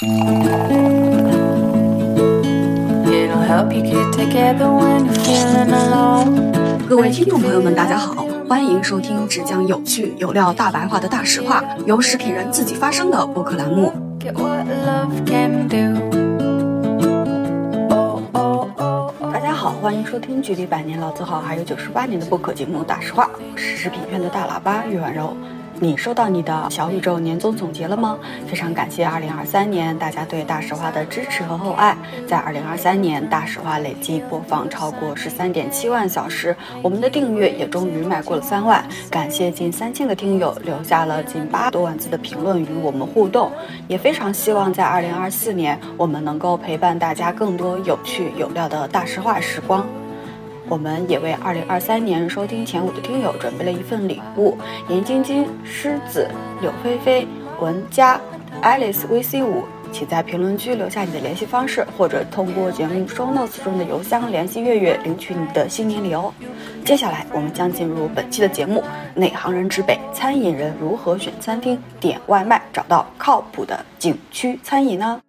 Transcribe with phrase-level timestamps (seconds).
[0.00, 0.06] 各
[6.96, 13.92] 位听众朋友们，大家好，欢迎收听只讲有趣有料大白话的大实话，由食品人自己发声的播客栏目。
[19.32, 25.36] 大家好，欢迎收听距离百年老字号还有九十八年的播客节目《大实话》，我是食品圈的大喇叭岳婉柔。
[25.80, 28.18] 你收到你的小宇宙年终总结了吗？
[28.48, 31.96] 非常感谢二零二三年大家对大实话的支持和厚爱。
[32.26, 38.84] 在二零二三年，大实话累计播放超过十三点七万小时，我们的订阅也终于迈过了三万。
[39.08, 43.52] 感谢近三千个听友留下了近八多万字的评论与我们互动，
[43.86, 49.86] 也非常希望在二零二四年，我们能够陪伴大家更多有趣有料的大实话时光。
[50.68, 54.56] 我们也为二零二三年收听前五的听友准备了一份礼物：
[54.88, 56.28] 严晶晶、狮子、
[56.60, 57.26] 柳菲菲、
[57.60, 58.20] 文佳、
[58.62, 66.32] Alice VC 五，请在评论区留下你的联系方式，或者通过节目 show notes 中的邮箱联系月月领取你的新年礼哦。
[66.84, 68.84] 接下来我们将进入本期的节目：
[69.14, 75.20] 内行人指北，餐饮人如何选餐厅、点外卖，找到靠谱的景区餐饮呢？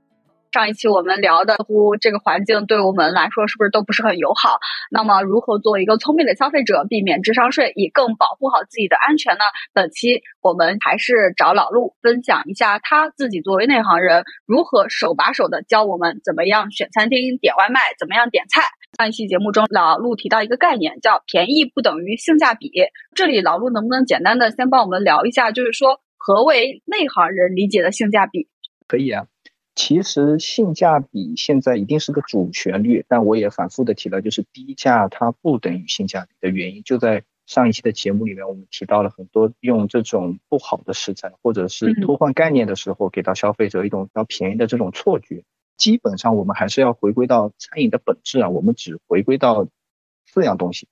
[0.52, 4.58] 上一期我们聊的乎这个环境对我们来说是不是都不是很友好？
[4.90, 9.42] 那么如何做一个聪明的消费者，避免智商税，以更保护好自己的安全呢？
[9.74, 18.64] 本期我们还是找老陆分享一下他自己作为内行人如何手把手的教我们怎么样选餐厅、点外卖，怎么样点菜。
[18.98, 22.72] 上一期节目中，老陆提到一个概念叫“便宜不等于性价比”。
[23.14, 28.48] 这里老陆能不能简单的先帮我们聊一下，就是说何为内行人理解的性价比？
[28.88, 29.28] 可以啊。
[29.82, 45.46] 其实性价比现在一定是个主旋律，但我也反复的提了，就是低价它不等于性价比的原因，就在上一期的节目里面，我们提到了很多用这种不好的食材或者是偷换概念的时候，给到消费者一种比较便宜的这种错觉。
[45.78, 49.66] 基本上我们还是要回归到餐饮的本质啊，我们只回归到
[50.26, 50.90] 四样东西，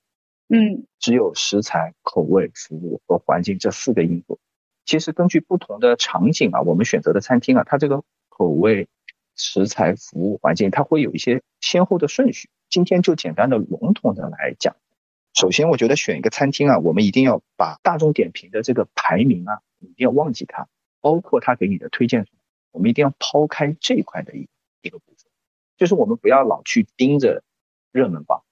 [0.48, 4.40] 嗯，只有食材、口味、服务和环境这四个因素。
[4.86, 8.02] 其实根据不同的场景啊，我们选择的餐厅啊，它这个。
[8.38, 8.88] 口味、
[9.36, 12.50] 食材、服务、环境，它会有一些先后的顺序。
[12.70, 14.76] 今天就简单的笼统的来讲。
[15.34, 20.68] 首先，我觉得选一个餐厅啊，我们一定要把大众点评的这个排名啊，一定要忘记它，
[21.02, 22.28] 包括它给你的推荐，
[22.72, 24.48] 我们一定要抛开这一块的一
[24.84, 25.32] 一个部分，
[25.78, 27.44] 就是我们不要老去盯着
[27.92, 28.44] 热门榜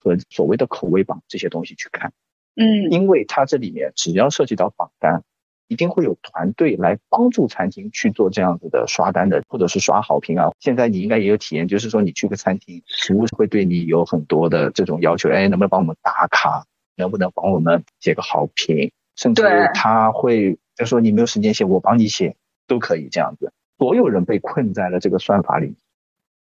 [0.00, 2.12] 和所谓的口味榜这些东西去看，
[2.56, 5.22] 嗯，因为它这里面只要涉及到榜单。
[5.70, 10.50] 一定会有团队来帮助餐厅去做这样子的刷单的，或者是刷好评啊。
[10.58, 16.66] 现在你应该也有体验，就是说你去个餐厅，服务会对你有很多的这种要求，哎，能不能帮我们打卡？
[16.96, 18.90] 能不能帮我们写个好评？
[19.14, 22.34] 甚至他会就说你没有时间写，我帮你写
[22.66, 23.52] 都可以这样子。
[23.78, 25.76] 所有人被困在了这个算法里。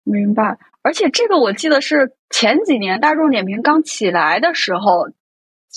[0.04, 0.59] 明白。
[0.83, 5.09] 而且这个我记得是前几年大众点评刚起来的时候。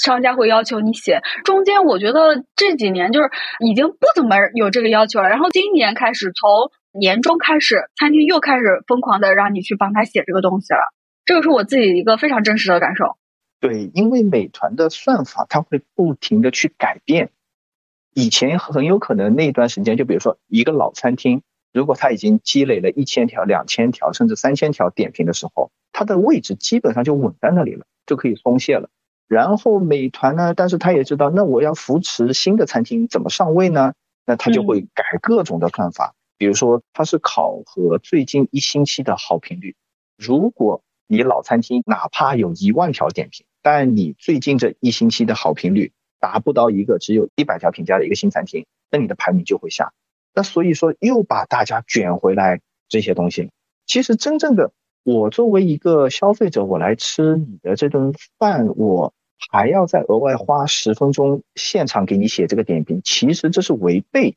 [0.04, 3.30] 商家会要求你写，中间我觉得这几年就是
[3.66, 5.30] 已经不怎么有这个要求了。
[5.30, 10.80] 然后今年开始，从年终开始，餐厅又开始疯狂的让你去帮他写这个东西了。
[11.26, 13.18] 这个是我自己一个非常真实的感受。
[13.60, 17.30] 对，因为美团的算法它会不停的去改变。
[18.16, 21.44] 以前很有可能那段时间，就比如说一个老餐厅，
[21.74, 28.90] 如果它已经积累了一千条、两千条甚至三千条点评的时候，它的位置基本上就稳在那里了，就可以松懈了。
[29.30, 33.94] 然后美团呢，但是他也知道，那我要扶持新的餐厅怎么上位呢？
[34.26, 39.76] 那他就会改各种的算法，比如说他是考核最近一星期的好评率。
[40.18, 49.94] 如果你老餐厅哪怕有一万条点评，但你最近这一星期的好评率达不到一个只有一百条评价的一个新餐厅，那你的排名就会下。
[50.34, 53.52] 那所以说又把大家卷回来这些东西。
[53.86, 54.72] 其实真正的
[55.04, 59.14] 我作为一个消费者，我来吃你的这顿饭，我。
[59.52, 64.36] 还要再额外花十分钟现场给你写这个点评，其实这是违背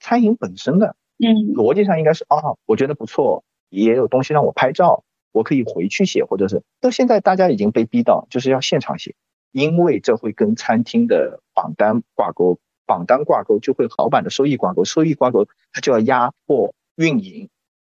[0.00, 0.96] 餐饮本身的。
[1.18, 6.62] 嗯，逻辑上应该是啊，我觉得不错，也有东西让我拍照，我可以回去写，或者是。
[6.80, 9.14] 但现在大家已经被逼到就是要现场写，
[9.52, 17.50] 因为这会跟餐厅的榜单挂钩，榜单挂钩就会老板的收益挂钩，收益挂钩，他就要压迫运营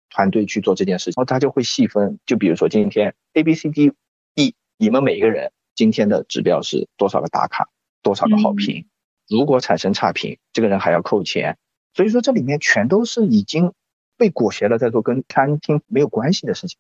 [0.10, 3.92] 团队去做这件事情，然后他就会细分，就比如说今天 A B C D
[4.36, 5.52] E，你们每一个人。
[5.78, 7.70] 今天的指标是多少个打卡，
[8.02, 8.88] 多少个好评？
[9.30, 11.60] 如果产生差评，这个人还要扣钱。
[11.94, 13.74] 所以说这里面全都是已经
[14.18, 16.80] 被裹挟了，在做跟餐厅没有关系的事情。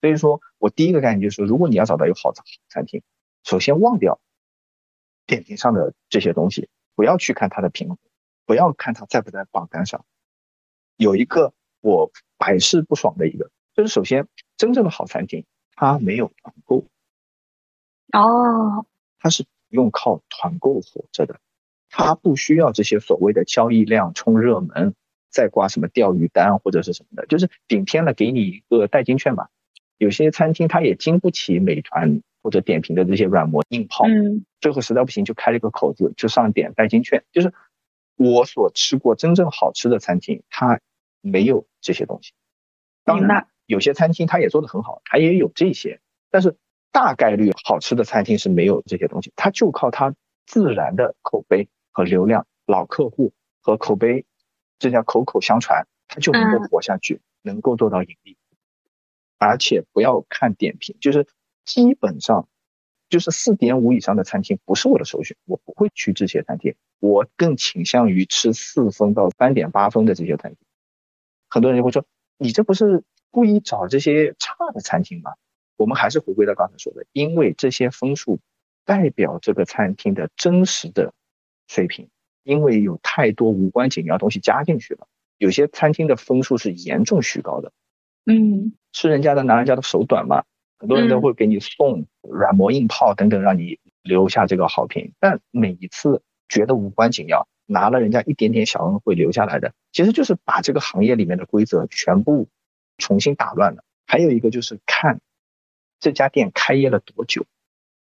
[0.00, 3.02] 所以说我第一个概念就是，如果你要找到一个好的餐厅，
[3.44, 4.18] 首先忘掉
[5.26, 7.98] 点评上的这些东西，不要去看它的评论，
[8.46, 10.06] 不要看它在不在榜单上，
[10.96, 11.52] 有一个
[11.82, 14.26] 我百试不爽的一个，就是首先
[14.56, 15.44] 真正的好餐厅
[15.74, 16.86] 它没有团购，
[18.12, 18.86] 哦，
[19.18, 21.40] 它是不用靠团购活着的，
[21.88, 24.94] 它不需要这些所谓的交易量冲热门，
[25.30, 29.48] 再挂什么钓鱼单或者是什么的，就是顶天了给你一个代金券吧。
[29.98, 37.24] 有些餐厅它也经不起美团或者点评的这些软磨硬泡，嗯最后实在不行就开了一个口子，就上点代金券。
[37.32, 37.52] 就是
[38.16, 40.80] 我所吃过真正好吃的餐厅，它
[41.20, 42.32] 没有这些东西。
[43.04, 46.00] 当然，有些餐厅它也做得很好，它也有这些，
[46.30, 46.56] 但是
[46.92, 50.14] 大概率好吃的餐厅是没有这些东西，它就靠它
[50.46, 54.26] 自然的口碑和流量、老客户和口碑，
[54.78, 58.36] 这叫口口相传，它就能够活下去，能够做到盈利。
[59.38, 61.26] 而且不要看点评，就是
[61.64, 62.46] 基本上
[63.08, 70.58] 就是四点五以上的餐厅不是我的首选，我不会去这些餐厅，我更倾向于吃四分到三点八分的这些餐厅。
[71.48, 72.04] 很多人就会说，
[72.36, 75.32] 你这不是故意找这些差的餐厅吗？
[75.82, 78.38] 我们还是回归到刚才说的，因为这些分数
[78.84, 81.12] 代表这个餐厅的真实的
[81.66, 82.08] 水平，
[82.44, 85.08] 因为有太多无关紧要东西加进去了，
[85.38, 87.72] 有些餐厅的分数是严重虚高的。
[88.26, 90.44] 嗯吃人家的拿人家的手短嘛，
[90.78, 95.12] 很多人都会给你送软磨硬泡等等，让你留下这个好评。
[95.18, 102.48] 但每一次觉得无关紧要，拿了人家一点点小恩惠留下来的，其实就是把这个行业里面的规则全部
[102.98, 103.82] 重新打乱了。
[104.06, 105.20] 还有一个就是看
[106.02, 107.46] 这家店开业了多久，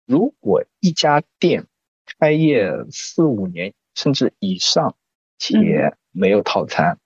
[0.05, 1.67] 如果一家店
[2.17, 4.95] 开业四五年甚至以上，
[5.37, 6.99] 且没有套餐，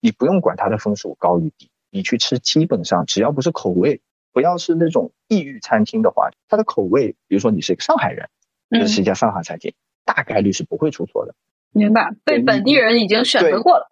[0.00, 1.68] 你不用管它的分数高与低。
[1.90, 4.00] 你去吃，基本上只要不是口味，
[4.32, 8.30] 不要是那种异域餐厅的话，它的口味，比如说你是一个上海人，
[8.70, 9.74] 这是一家上海餐厅，
[10.06, 11.34] 大概率是不会出错的。
[11.70, 13.90] 明白，被本地人已经选择过了，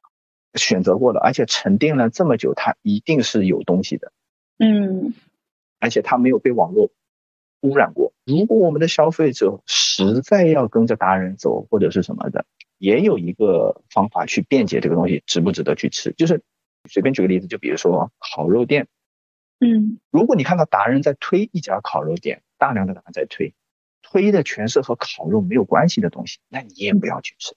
[0.54, 4.12] 选择过了，而且沉淀了这么久，它一定是有东西的，
[4.58, 5.12] 嗯
[5.82, 6.90] 而且它没有被网络
[7.60, 8.12] 污染过。
[8.24, 12.46] 如果我们的消费者实在要跟着达人走或者是什么的，
[12.78, 16.42] 也有一个方法去辩解这个东西值不值得去吃，就是。
[16.90, 18.88] 随便举个例子，就比如说烤肉店，
[19.60, 23.54] 嗯，如果你看到达人在推一家烤肉店，大量的达人在推，
[24.02, 27.54] 推的全是和烤肉没有关系的东西，那你也不要去吃。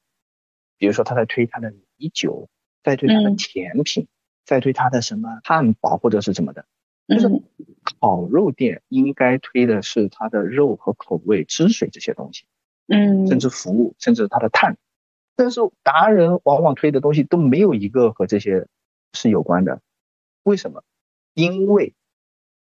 [0.78, 2.50] 比如说他在推他的米酒，
[2.84, 4.08] 在推他的甜品，嗯、
[4.46, 6.68] 在推他的什么汉堡或者是什么的，
[7.08, 7.30] 就是
[8.00, 12.46] 烤肉店应该推的是它的肉和口味、汁水这些东西，
[12.88, 14.78] 嗯，甚至服务，甚至它的碳。
[15.36, 18.68] 但是达人往往推的东西都没有一个和这些。
[19.18, 19.82] 是有关的，
[20.44, 20.84] 为什么？
[21.34, 21.94] 因为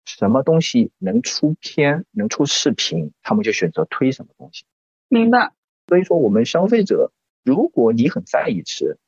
[0.04, 4.66] 什么东西能出片、能出视频，他们就选择推什么东西。
[5.08, 5.54] 明白。
[5.86, 7.10] 所以说，我们消费者，
[7.42, 8.98] 如果你很在意吃，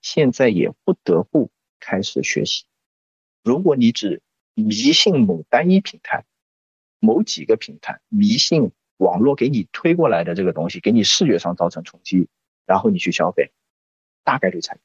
[0.00, 1.50] 现在也不得不
[1.80, 2.64] 开始学习。
[3.44, 4.22] 如果你只
[4.62, 6.24] 迷信某单一平台、
[6.98, 12.28] 某几个平台，迷信网络给你推过来的这个东西，给你视觉上造成冲击，
[12.66, 13.52] 然后你去消费，
[14.24, 14.82] 大概率踩坑。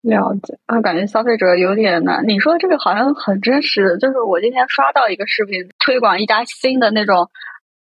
[0.00, 2.26] 了解啊，感觉消费者有点难。
[2.26, 7.30] 你说这个好像很真实，就是我今天刷到一个视频，推广一家新的那种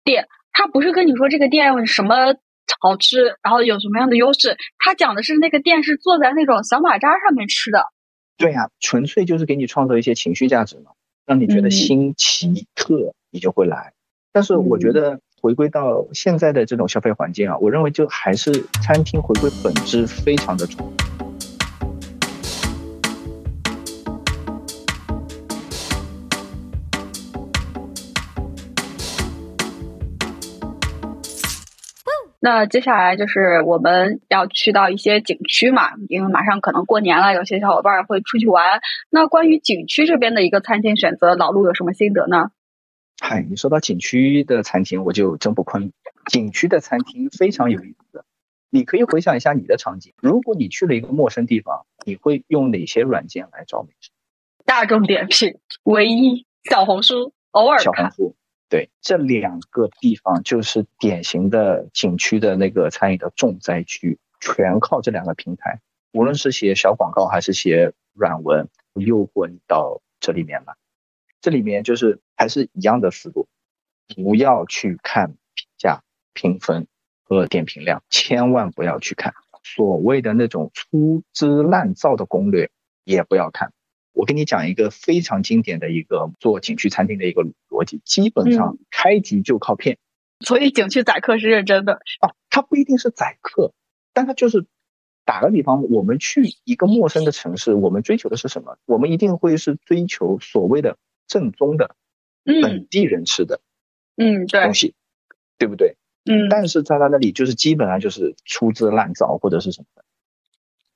[0.03, 2.35] 店，他不是跟你说这个店什么
[2.81, 7.85] 好吃，然后有什么样的优势，他讲的是那个店是坐在那种小马扎上面吃的。
[8.35, 10.91] 对呀、啊，纯粹就是给你创造一些情绪价值嘛，
[11.27, 13.91] 让你觉得新奇特，你就会来。
[14.31, 21.16] 但是我觉得回归到现在的这种消费环境啊，我认为就还是餐厅回归本质非常的重要。
[32.39, 38.79] 那接下来就是我们要去到一些景区嘛，因为马上可能过年了，有些小伙伴会出去玩。
[39.09, 42.51] 那关于景区这边的一个餐厅选择，老陆有什么心得呢？
[43.19, 45.91] 嗨，你说到景区的餐厅，我就真不困。
[46.29, 48.23] 景区的餐厅非常有意思，
[48.69, 50.13] 你可以回想一下你的场景。
[50.21, 54.11] 如果你去了一个陌生地方，你会用哪些软件来找美食？
[54.63, 58.35] 大众点评、唯一、小红书，偶尔小红书。
[58.69, 65.79] 对，这两个地方就是典型的景区的那个餐饮的重灾区，全靠这两个平台，
[66.11, 70.73] 无论是写小广告还是写软文，诱惑你到这里面来。
[71.39, 73.47] 这里面就是还是一样的思路，
[74.15, 76.01] 不要去看评价、
[76.33, 76.87] 评分
[77.23, 79.33] 和点评量，千万不要去看
[79.63, 82.69] 所谓的那种粗制滥造的攻略，
[83.05, 83.71] 也不要看。
[84.17, 89.99] 我跟你讲一个非常经典的一个做景区餐厅的一个逻辑，基本上开局就靠骗。
[90.39, 93.73] 所以景区宰客是认真的啊，它不一定是宰客，
[94.13, 94.65] 但它就是
[95.23, 98.79] 打个比方，我们去一个陌生的城市，我们追求的是什么？
[98.85, 100.97] 我们一定会是追求所谓的
[101.27, 101.95] 正宗的
[102.43, 103.61] 本地人吃的，
[104.15, 104.95] 嗯，对，东西，
[105.59, 105.95] 对不对？
[106.25, 110.03] 嗯，但是在他那里就是基本上就是粗制滥造或者是什么的，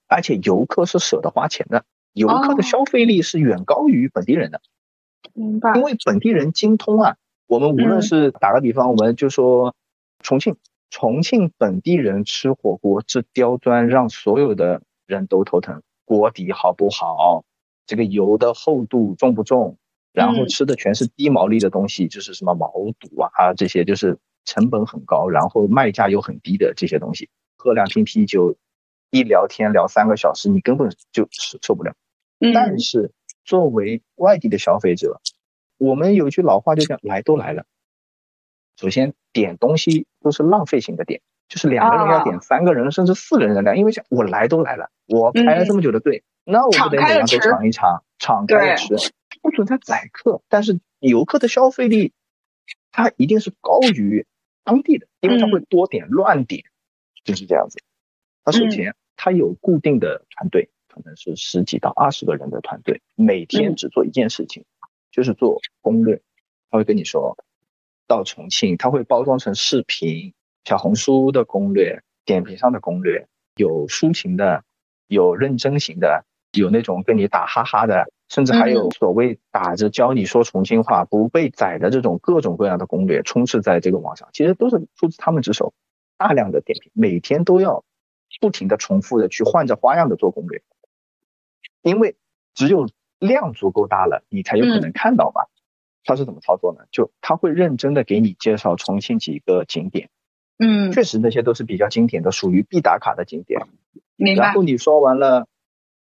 [0.07, 4.61] 而且游客是舍得花钱的，游客的消费力是远高于本地人的，
[5.33, 5.75] 明白？
[5.75, 7.15] 因为本地人精通啊，
[7.47, 9.75] 我们无论是打个比方，我们就说
[10.19, 10.55] 重庆。
[10.93, 15.81] 重庆本地人吃火锅这刁钻，让所有的人都头疼。
[16.03, 17.45] 锅底好不好？
[17.85, 19.77] 这个油的厚度重不重？
[20.11, 27.29] 然后吃的全是低毛利的东西，就是什么毛肚啊，这些就是成本很高，然后卖价又很低的这些东西。
[27.57, 28.57] 喝两瓶啤酒，
[29.11, 31.93] 一聊天聊三个小时，你根本就是受不了。
[32.53, 33.11] 但是
[33.43, 35.21] 作为外地的消费者，
[35.77, 37.65] 我们有句老话就叫“来都来了”。
[38.77, 48.95] 首先点东西都是浪费型的点，就是两个人要点三个人甚至四个人的量，因为像我来都来了，我排了这么久的队，那我不得每样都尝一尝，敞开吃，
[49.41, 50.41] 不存在宰客。
[50.49, 52.13] 但是游客的消费力，
[52.91, 54.25] 它一定是高于
[54.63, 56.63] 当地的，因为他会多点乱点，
[57.23, 57.83] 就是这样子。
[58.43, 64.65] 他首先他有固定的团队，可能是十几到二十个人的团队，每天只做一件事情，
[65.11, 66.21] 就是做攻略。
[66.69, 67.37] 他会跟你说。
[68.07, 70.33] 到重庆，他会包装成视频、
[70.65, 74.65] 小红书的攻略、点评上的攻略，有抒情的，
[75.07, 85.73] 有认真型的，有那种跟你打哈哈的，甚至还有所谓打着教你说重庆话不被宰的这种各种各样的攻略，充斥在这个网上，其实都是出自他们之手。
[86.17, 87.85] 大量的点评，每天都要
[88.41, 90.61] 不停的重复的去换着花样的做攻略，
[91.81, 92.15] 因为
[92.53, 92.87] 只有
[93.19, 95.43] 量足够大了，你才有可能看到嘛。
[96.03, 96.85] 他是怎么操作呢？
[96.91, 100.09] 就他会认真的给你介绍重庆几个景点，
[100.57, 103.67] 嗯，确实那些都是比较经典的，属于必打卡的景点。
[104.15, 104.45] 明白。
[104.45, 105.47] 然后你说完了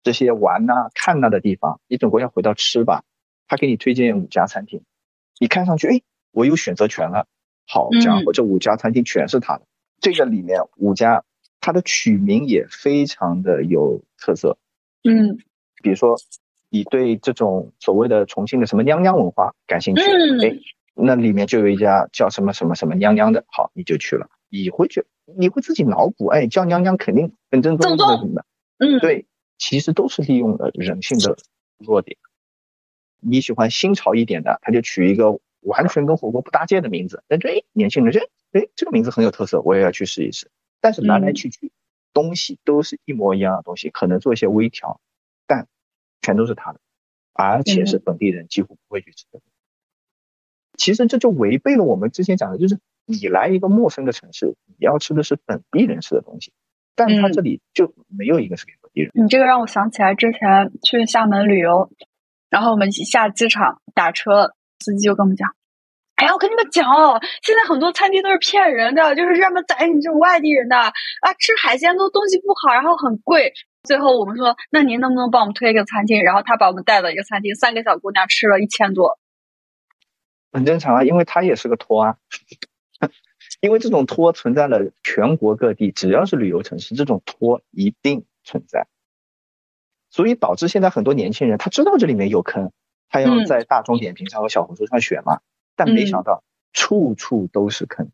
[0.02, 3.04] 这些玩呐、看呐的地方，你总归要回到吃吧。
[3.48, 4.82] 他给你推荐五家餐厅，
[5.40, 7.28] 你看上去，哎，我有选择权了。
[7.68, 9.68] 好家伙，这五家餐厅全是他的。
[10.02, 11.24] 这个里面五家，
[11.62, 14.58] 它的取名也非常的有特色。
[15.04, 15.40] 嗯，
[15.86, 16.18] 比如说。
[16.68, 20.02] 你对这种所谓的重庆的什么娘娘文化感兴趣？
[20.02, 20.60] 哎，
[20.94, 24.28] 那里面就有一家叫什么什么什么娘娘的，好，你就去了。
[24.50, 25.06] 你会觉，
[25.38, 28.46] 你会自己脑补，哎，叫娘娘肯定很正宗什么的。
[28.80, 29.26] 嗯，对，
[29.58, 31.38] 其实都是利用了人性的
[31.78, 32.18] 弱点。
[33.22, 37.24] 你喜欢新潮一点的，他就取一个完全跟火锅不搭界的名字。
[37.30, 38.20] 但这哎，年轻人这
[38.52, 40.52] 哎，这个名字很有特色，我也要去试一试。
[40.82, 41.72] 但是来来去去
[42.12, 45.06] 东西都是一模一样的东西，可能做一些微调，但。
[46.26, 46.80] 全都是他的，
[47.34, 49.40] 而且是本地人几乎不会去吃的。
[50.78, 56.52] 其实这就违背了我们之前讲的，就是你来一个陌生的城市，你要吃的是本地人吃的东西，
[56.96, 59.12] 但他这里就没有一个是给本地人。
[59.14, 61.90] 你这个让我想起来之前去厦门旅游，
[62.50, 65.56] 然后我们下机场打车，司机就跟我们讲
[66.16, 73.54] ：“哎呀，我跟你们讲哦，现在很多餐厅都是骗人的，就是专门宰你这种外地人的啊，吃海鲜都东西不好，然后很贵。”
[73.86, 76.24] 最后我们说，那您能不能帮我们推一个餐厅？
[76.24, 79.18] 然后他把我们带到一个餐厅，三个小姑娘吃了一千多，
[80.52, 82.18] 很正常啊，因为他也是个托啊。
[83.62, 88.88] 因为这种托存在了全国各地，只要是旅游城市，这种托一定存在。
[90.10, 92.72] 所以导致现在很多年轻人他知道这里面有坑，
[93.10, 95.42] 他要在大众点评上和小红书上选嘛，
[95.76, 98.10] 但没想到处处都是坑。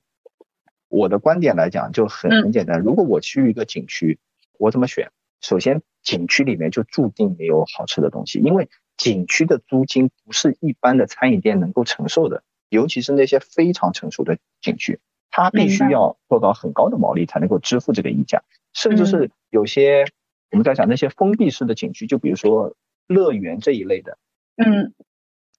[0.89, 4.19] 我的观点来讲就很很简单，如果我去一个景区，
[4.57, 5.11] 我怎么选？
[5.41, 14.99] 首先，景区里面就注定没有好吃的东西，因为景区的租金不是一般的餐饮店能够承受的，尤其是那些非常成熟的景区，
[15.31, 18.43] 它必须要做到很高的毛利才能够支付这个溢价，
[18.73, 20.05] 甚至是有些
[20.51, 22.75] 我们在讲那些封闭式的景区，就比如说
[23.07, 24.19] 乐园这一类的，
[24.57, 24.93] 嗯，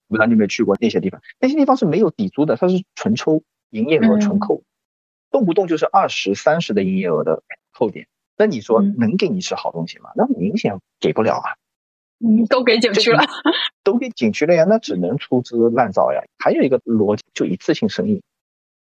[0.07, 1.21] 不知道你有没有去过那些地方？
[1.39, 4.63] 那些地方是没有底租的，它是纯抽营业额纯扣，
[5.29, 8.07] 动不动就是二十三十的营业额的扣点。
[8.43, 10.09] 那你说能给你吃好东西吗？
[10.15, 11.55] 那明显给不了啊！
[12.19, 13.23] 嗯，都给景区了，
[13.85, 16.21] 都给景区了呀，那只能粗制滥造呀。
[16.37, 18.21] 还有一个逻辑，就一次性生意。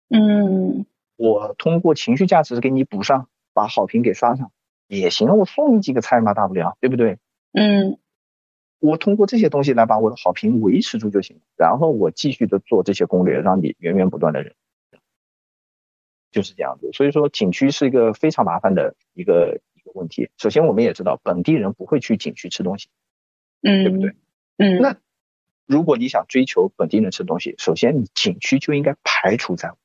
[0.09, 4.53] 嗯，我通过情绪价值给你补上，把好评给刷上
[4.87, 5.37] 也行。
[5.37, 7.19] 我送你几个菜嘛，大不了，对不对？
[7.53, 7.99] 嗯，
[8.79, 14.55] 我通过这些东西来把我的好评维持住就行，然后我继续的做这些攻略，让你源源不断的人。
[16.31, 20.31] 就是这样子，所以说景区是一个非常麻烦的一个一个问题。
[20.37, 22.89] 首先，我们也知道本地人不会去景区吃东西，
[23.63, 24.15] 嗯，对不对？
[24.59, 24.97] 嗯，那
[25.67, 29.77] 如果你想追求本地人吃东西，首先你景区就应该排除在外。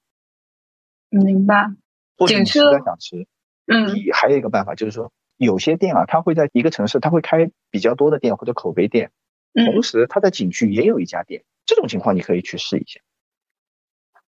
[1.10, 1.72] 明白。
[2.18, 3.28] 或者你实在想吃，
[3.66, 9.12] 嗯，你还有一个办法就是说，有些店啊，它会在一个城市，它会开比较多的店或者口碑店，
[9.54, 13.02] 同时它在景区也有一家店，这种情况你可以去试一下。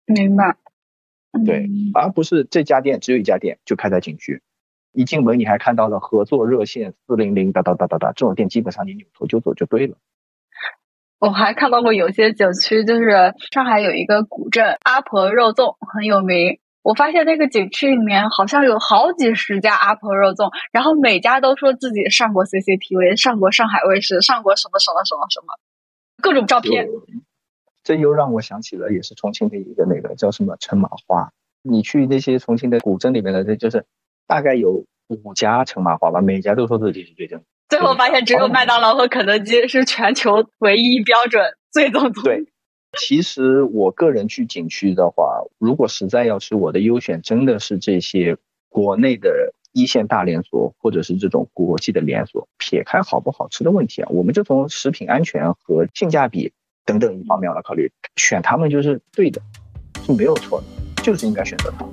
[0.06, 0.56] 明白。
[1.45, 4.43] 对，而不是这家店只有一家店就开在景区，
[4.93, 9.97] 一进门你还看到了合作热线四零零哒哒哒哒哒，这种店基本上你扭头就走就对了。
[11.19, 16.59] 我还看到过有些景区，就是上海有一个古镇阿婆肉粽很有名。
[16.83, 25.47] 我发现那个景区里面好像有好几十家阿婆肉粽，然后每家都说自己上过 CCTV，上过上海卫视，上过什么什么什么什么，
[26.21, 26.87] 各种照片。
[27.85, 31.31] 这又让我想起了，也是重庆的一个那个叫什么陈麻花。
[31.62, 33.85] 你去那些重庆的古镇里面的，这就是
[34.26, 37.43] 大概有五家陈麻花吧，每家都说自己是最正。
[37.69, 42.23] 最后发现，只有麦当劳和肯德基是全球唯一标准最正宗。
[42.25, 42.47] 对，
[42.99, 48.37] 其实我个人去景区的话，如果实在要吃，我的优选真的是这些
[48.69, 52.49] 国内的一线大连锁，或者是这种国际的连锁。
[52.59, 56.53] 撇开好不好吃的问题啊，我们就从食品安全和性价比
[56.85, 59.41] 等等一方面来考虑，选他们就是对的，
[60.05, 61.87] 是没有错的，就是应该选择他。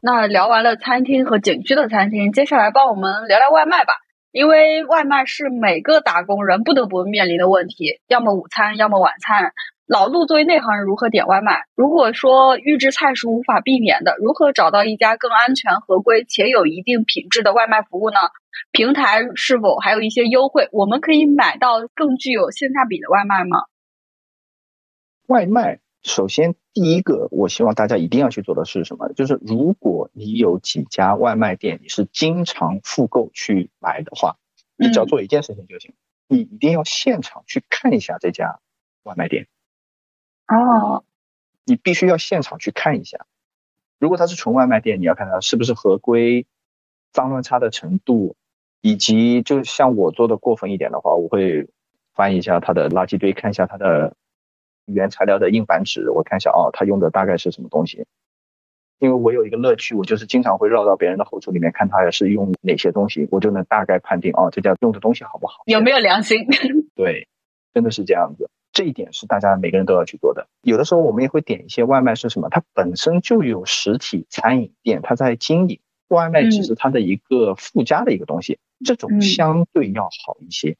[0.00, 3.94] 那聊完了餐厅和景区的餐厅，接下来帮我们聊聊外卖吧。
[4.30, 9.52] 因为外卖是每个打工人不得不面临的问题，要么午餐，要么晚餐。
[9.88, 11.62] 老陆作为内行人，如何点外卖？
[11.74, 18.18] 如果说预制菜是无法避免的，如何找到一家更安全、合规且有一定品质的外卖服务呢？
[18.70, 20.68] 平台是否还有一些优惠？
[20.72, 23.60] 我们可以买到更具有性价比的外卖吗？
[25.26, 25.80] 外卖。
[26.02, 29.10] 首先，第一个，我希望大家一定要去做的是什么？
[29.14, 34.36] 就是如果你有几家外卖店，你是经常复购去买的话，
[34.76, 35.94] 你只要做一件事情就行，
[36.28, 38.60] 你一定要现场去看一下这家
[39.02, 39.48] 外卖店。
[40.48, 41.04] 哦，
[41.64, 43.26] 你必须要现场去看一下。
[43.98, 46.46] 如果它是纯外卖店，你要看它是不是合规，
[47.12, 48.36] 脏乱差的程度，
[48.80, 51.68] 以及就像我做的过分一点的话，我会
[52.14, 54.16] 翻一下它的垃圾堆，看一下它的。
[54.90, 58.06] 原材料的硬板纸，我看一下哦，它用的大概是什么东西？
[58.98, 66.46] 因为我有一个乐趣，我就是经常会绕到别人的后厨里面看他是用哪些东西，我就能大概判定哦，这家用的东西好不好，有没有良心？
[66.94, 67.28] 对，
[67.74, 70.46] 真的是这样子，这一点是大家每个人都要去做的。
[70.62, 72.48] 有的时候我们也会点一些外卖，是什么？
[72.48, 80.76] 它本身就有实体餐饮店，它在经营外卖，只是它的一个附加的一个东西，这种相对要好一些。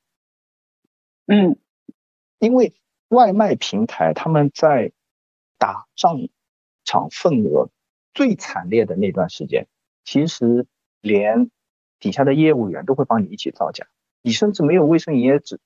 [1.27, 1.57] 嗯，
[2.39, 2.73] 因为。
[3.11, 4.93] 外卖平台他们在
[5.57, 6.29] 打仗
[6.85, 7.71] 场份额
[8.13, 9.67] 最惨烈的那段时间，
[10.05, 10.67] 其实
[11.01, 11.51] 连
[12.01, 13.87] 底下的业务员都会帮你一起造假。
[14.21, 15.59] 你甚至没有卫生营业纸，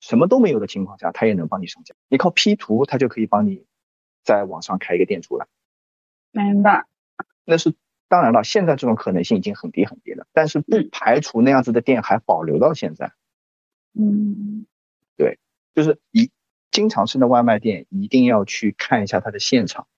[0.00, 1.94] 什么都没有的情况下，他也能帮你上架。
[2.08, 3.64] 你靠 P 图，他就可以帮你
[4.24, 5.46] 在网上开一个店出来。
[6.32, 6.86] 明白。
[7.44, 7.74] 那是
[8.08, 13.12] 当然了，现在这种可能性已经很低很低了，但是不排除那样子的店还保留到现在。
[13.94, 14.66] 嗯，
[15.16, 15.38] 对，
[15.74, 16.30] 就是一。
[16.70, 19.88] 经常性的外卖店一定要去看一下它的现场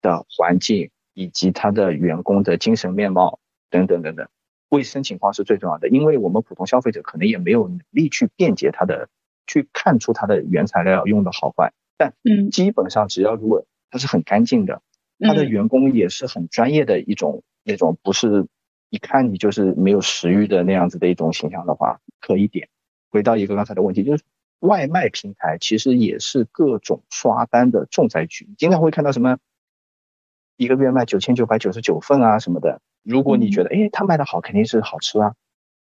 [0.00, 4.28] 的环境，以及它的员工的精神面貌等等等等，
[4.68, 5.88] 卫生情况是最重要的。
[5.88, 9.08] 因为我们普通消费者可能也没有能力去辨别它的，
[9.46, 11.72] 去看出它的原材料用的好坏。
[11.96, 14.82] 但嗯，基本上只要如果它是很干净的，
[15.20, 18.46] 它的员工也是很专业的一种那种，不是
[18.90, 22.68] 一看你就是没有食欲的那样子的一种形象的话，可以点。
[23.10, 24.22] 回到一个刚才的问题，就是。
[24.60, 29.36] 外卖平台其实也是各种刷单的重灾区，经常会看到什么
[30.56, 32.80] 一个月卖九千九百九十九份啊什么的。
[33.06, 35.34] 如果你觉得哎他卖的好，肯定是好吃啊，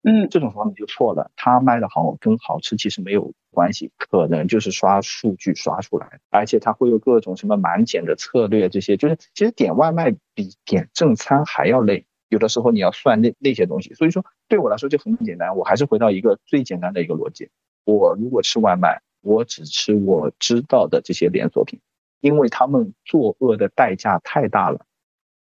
[0.03, 1.31] 嗯，这种方面就错了。
[1.35, 13.93] 他卖的好跟好吃其实没有关系，可能就是刷数据刷出来，而且他会有各种什么满减的策略，这些就是其实点外卖比点正餐还要累，有的时候你要算那那些东西。
[13.95, 17.49] 所以说对我来说就很简单，我还是回到一个最简单的一个逻辑。
[17.85, 21.79] 我如果吃外卖，我只吃我知道的这些连锁品，
[22.21, 24.85] 因为他们作恶的代价太大了。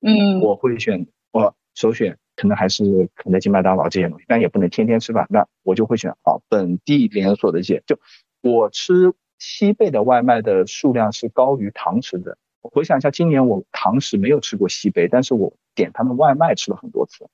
[0.02, 5.26] 嗯，我会选我首选可能还是肯德基、麦当劳这些东西，但也不能天天吃吧。
[5.30, 7.82] 那我就会选啊本地连锁的一些。
[7.88, 8.00] 就
[8.42, 12.38] 我吃西贝的外卖的数量是高于堂食的。
[12.62, 17.28] 我回想一下，今年我堂食没有吃过西贝，但是我点他们外卖吃了很多次。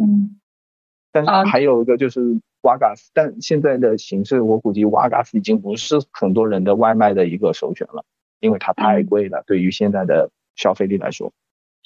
[0.00, 0.40] 嗯，
[1.10, 2.40] 但是还有一个就是。
[2.64, 8.06] 瓦嘎斯，但现在的形式，我估计瓦嘎斯已经不是很多人的外卖的一个首选了，
[8.40, 9.44] 因为它太贵了。
[9.46, 11.30] 对于现在的消费力来说，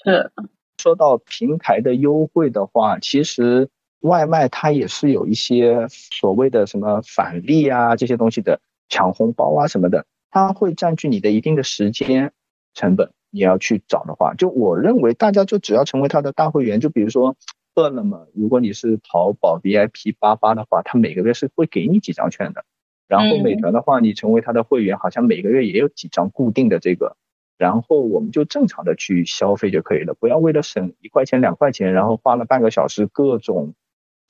[0.04, 0.30] 是。
[0.78, 3.68] 说到平台的优惠的话，其实
[4.00, 8.60] 外卖它也是有一些所谓的什么返利啊这些东西的。
[8.90, 12.32] 抢红包啊什么的，它会占据你的一定的时间
[12.72, 13.10] 成本。
[13.30, 17.36] 你要去找的话，就我认为大家就只要成为他的大会员，就比如说
[17.74, 22.64] 饿了么，如果你是淘宝 VIP 八八的话，他每个月是会给你几张券的。
[23.06, 27.18] 然后美团的话，你成为他的会员，好像每个月也有几张固定的这个。
[27.58, 33.74] 然后我们就正常的去消费就可以了，不要为了省一块钱两块钱，然后花了半个小时各种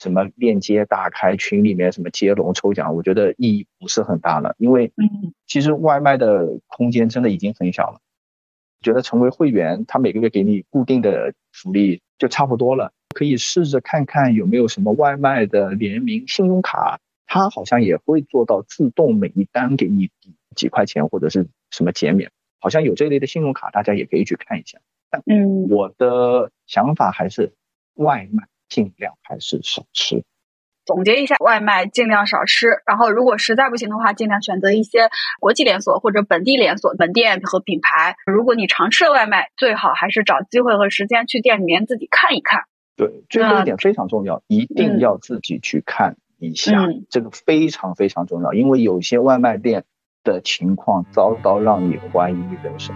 [0.00, 4.54] 什么链接打开群里面什么接龙抽奖，我觉得意义不是很大了。
[4.58, 4.92] 因为
[5.46, 8.00] 其实外卖的空间真的已经很小了。
[8.80, 24.78] 觉得成为会员，他每个月给你固定的福利就差不多了，可以试着看看有没有什么外卖的联名信用卡，它好像也会做到自动每一单给你抵几块钱或者是什么减免，好像有这类的信用卡，大家也可以去看一下。
[25.26, 27.54] 嗯，我的想法还是
[27.94, 30.22] 外卖尽量还是少吃。
[30.84, 38.16] 总结一下，外卖尽量少吃，然后如果实在不行的话，尽量选择一些国际连锁或者本地连锁门店和品牌。
[38.26, 42.62] 如果你常吃的外卖，最好还是找机会和时间去店里面自己看一看。
[42.96, 49.84] 对，最后一点非常重要，一定要自己去看一下，这个非常非常重要，因为有些外卖店
[50.28, 52.94] 的情况遭到让你怀疑人生。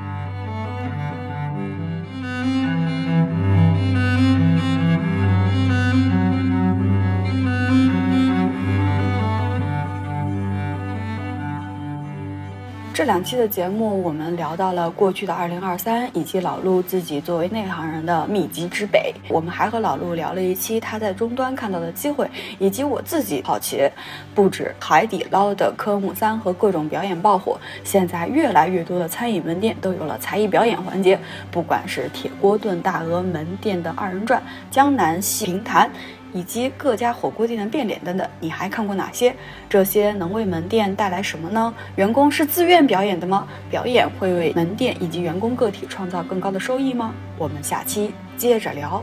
[12.94, 19.14] 这两期的节目，我们聊到了过去的二零二三，以及老陆自己作为内行人的秘籍之北。
[19.30, 23.90] 我们还和老陆聊了一期他在终端看到的机会，以及我自己好奇，
[24.34, 31.18] 不止海底捞的科目三和各种表演爆火，现在越来越多的餐饮门店都有了才艺表演环节，
[31.50, 35.90] 不管是铁锅炖大鹅门店的二人转、江南戏评弹。
[36.32, 39.34] 以及各家火锅店的变脸等等，你还看过哪些？
[39.68, 41.74] 这些能为门店带来什么呢？
[41.96, 43.46] 员工是自愿表演的吗？
[43.70, 47.14] 表演会为门店以及员工个体创造更高的收益吗？
[47.38, 49.02] 我们下期接着聊。